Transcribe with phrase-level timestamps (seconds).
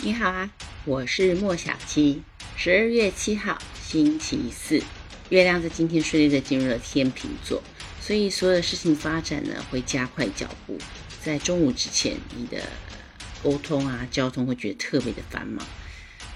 [0.00, 0.48] 你好啊，
[0.84, 2.22] 我是莫小七。
[2.56, 4.80] 十二月七号，星期四，
[5.28, 7.60] 月亮在今天顺利的进入了天秤座，
[8.00, 10.78] 所以所有的事情发展呢会加快脚步。
[11.20, 12.62] 在中午之前，你的
[13.42, 15.66] 沟通啊、交通会觉得特别的繁忙，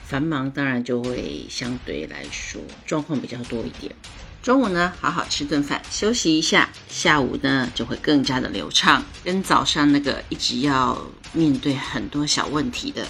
[0.05, 3.95] 繁忙当然就会相对来说状况比较多一点。
[4.43, 11.00] 中午呢，好好吃顿饭，休息一下，下午呢就会更加的流畅，跟早上那个一直要
[11.32, 13.07] 面对很多小问题的。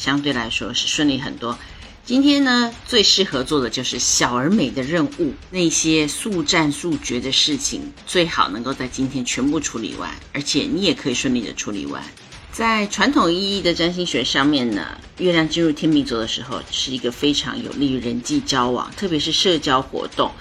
[0.00, 1.58] 相对来说是顺利很多。
[2.06, 12.02] 今天呢，最适合做的就是小而美的任务，那些速战速决的事情，最好能够在今天全部处理完，而且你也可以顺利的处理完。
[12.50, 20.32] 在传统意义的占星学上面呢，月亮进入天秤座的时候，是一个非常有利于人际交往，特别是社交活动。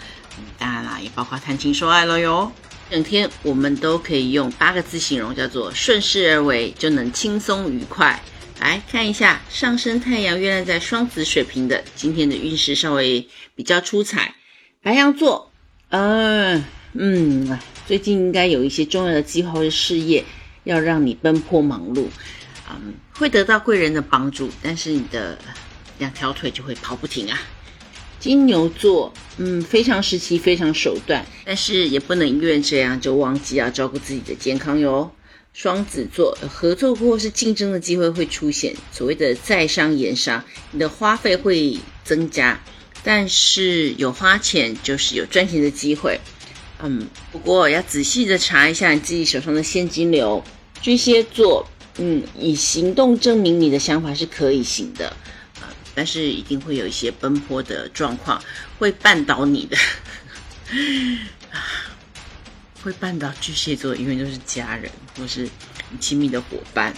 [0.57, 2.49] 当然啦，也包括谈情说爱了哟。
[2.89, 8.19] 整天我们都可以用八个字形容，叫做顺势而为，就能轻松愉快。
[8.59, 14.35] 来看一下上升太阳月亮在双子水平的今天的运势稍微比较出彩。
[14.81, 15.51] 白羊座，
[15.89, 20.23] 呃，嗯，最近应该有一些重要的计划或事业
[20.65, 22.07] 要让你奔波忙碌，
[22.69, 25.37] 嗯，会得到贵人的帮助，但是你的
[25.97, 27.39] 两条腿就会跑不停啊。
[28.19, 35.09] 金牛座，嗯，非常时期，非常手段，但是也不能因为这样就忘记要照顾自己的健康哟。
[35.59, 42.63] 双子座合作或是竞争的机会会出现，所谓的在商言商，你的花费会增加，
[43.03, 46.21] 但是有花钱就是有赚钱的机会。
[46.81, 50.41] 嗯，不过要仔细的查一下你自己手上的现金流。
[50.81, 55.09] 巨蟹座，嗯，以行动证明你的想法是可以行的，
[55.59, 58.41] 啊，但是一定会有一些奔波的状况
[58.77, 59.77] 会绊倒你的。
[62.83, 65.47] 会绊倒巨蟹座，因为都是家人或是
[65.99, 66.93] 亲密的伙伴。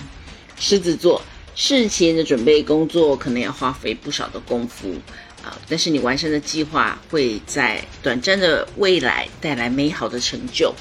[0.57, 1.21] 狮子座
[1.55, 4.93] 事前的准备工作可能要花费不少的功夫
[5.44, 10.73] 啊，但是你完善的计划会在短暂的未来带来美好的成就。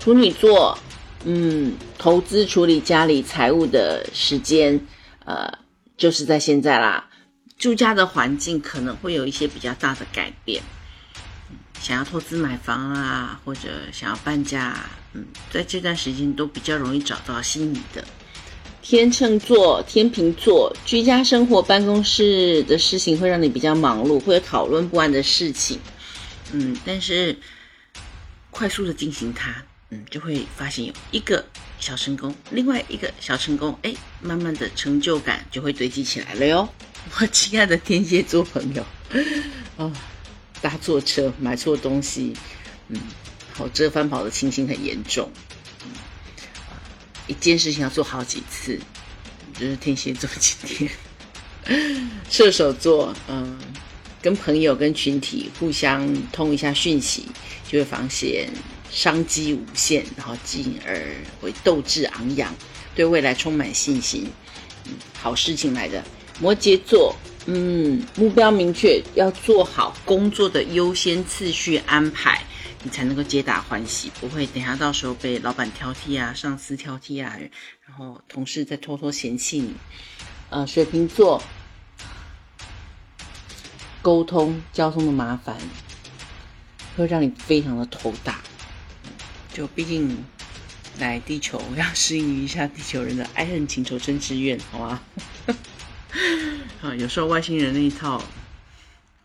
[0.00, 0.76] 处女座，
[1.24, 4.78] 嗯，投资处理家里财务的时间，
[5.24, 5.50] 呃，
[5.96, 7.08] 就是在现在啦。
[7.56, 10.60] 住家的环境可能会有一些比较大的改变。
[11.84, 14.74] 想要投资买房啊，或者想要搬家，
[15.12, 15.22] 嗯，
[15.52, 18.02] 在这段时间都比较容易找到心仪的。
[18.80, 25.78] 天秤座、天秤座，居家生活、办公室的事情会让你比较忙碌，会有讨论不完的事情，
[26.52, 27.38] 嗯，但是
[28.50, 29.54] 快速的进行它，
[29.90, 31.44] 嗯，就会发现有一个
[31.78, 36.66] 小成功，另外一个小成功，哎，慢慢的成就感就会堆积起来了哟。
[37.20, 38.82] 我亲爱的天蝎座朋友，
[39.76, 39.92] 哦。
[40.64, 42.32] 搭错车，买错东西，
[42.88, 42.98] 嗯，
[43.52, 45.30] 好折返跑的情形很严重，
[45.84, 45.90] 嗯，
[47.26, 48.80] 一件事情要做好几次，
[49.60, 50.90] 就是天蝎座今天，
[52.30, 53.58] 射手座，嗯，
[54.22, 57.26] 跟朋友跟群体互相通一下讯息，
[57.68, 58.48] 就会发现
[58.90, 60.98] 商机无限，然后进而
[61.42, 62.56] 会斗志昂扬，
[62.94, 64.26] 对未来充满信心，
[64.86, 66.02] 嗯，好事情来的。
[66.40, 67.14] 摩羯座。
[67.46, 72.42] 嗯，目标明确，要做好工作的优先次序安排，
[72.82, 77.36] 你才能够皆大欢喜，不会等下到时候被老板挑剔啊，上司挑剔啊，
[77.86, 79.74] 然后同事再偷偷嫌弃你。
[80.48, 81.42] 呃，水瓶座，
[84.00, 85.58] 沟通交通的麻烦
[86.96, 88.40] 会让你非常的头大，
[89.52, 90.24] 就毕竟
[90.98, 95.02] 来地球要适应一下地球人的爱恨情仇真志怨，好吗？
[96.84, 98.22] 啊，有时候外星人那一套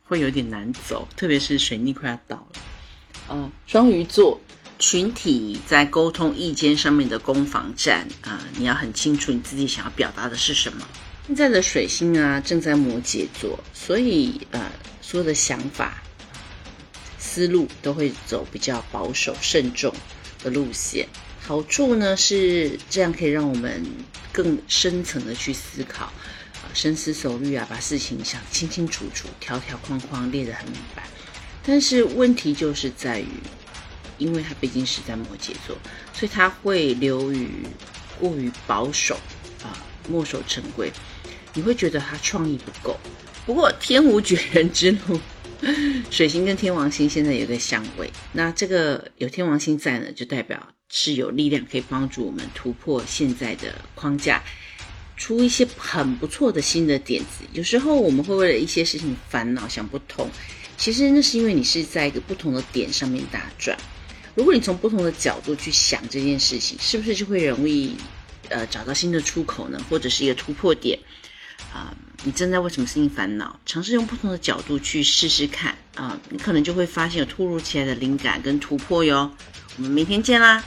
[0.06, 3.36] 会有点难走，特别是水逆快要到了。
[3.36, 4.40] 啊，双鱼座
[4.80, 10.88] 群体在沟通意见上面的攻防战啊，你要很清楚你自己想要表达的是什么。
[11.28, 14.72] 现在的水星啊正在摩羯座，所以呃，
[15.02, 16.02] 所有的想法、
[17.18, 19.94] 思路都会走比较保守、慎重
[20.42, 21.09] 的路线。
[21.42, 23.86] 好处呢是这样可以让我们
[24.31, 26.13] 更深层的去思考。
[26.74, 31.07] 深思熟虑啊，把事情想清清楚楚，条条框框列得很明白。
[31.66, 33.27] 但是问题就是在于，
[34.18, 35.77] 因为他毕竟是在摩羯座，
[36.13, 37.50] 所以他会流于
[38.19, 39.16] 过于保守
[39.63, 39.77] 啊，
[40.10, 40.92] 墨守成规。
[41.54, 42.98] 你会觉得他创意不够。
[43.45, 45.19] 不过天无绝人之路，
[46.12, 54.42] 水星跟天王星现在有个相位，那这个有天王星在呢，就代表是有力量可以帮助我们突破现在的框架。
[55.19, 60.27] 出一些很不错的新的点子，有时候我们会为了一些事情烦恼想不通，
[60.77, 63.77] 其实那是因为你是在一个不同的点上面打转。
[64.33, 67.98] 如果你从不同的角度去想这件事情，是不是就会容易
[68.48, 70.98] 呃找到新的出口呢，或者是一个突破点
[71.74, 71.94] 啊？
[72.24, 73.60] 你正在为什么事情烦恼？
[73.65, 79.30] 尝试用不同的角度去试试看啊，你可能就会发现有突如其来的灵感跟突破哟。
[79.75, 80.63] 我们明天见啦！